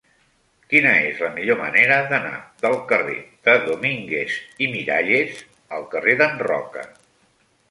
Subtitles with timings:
[0.69, 3.19] Quina és la millor manera d'anar del carrer
[3.51, 5.45] de Domínguez i Miralles
[5.79, 6.89] al carrer d'en Roca?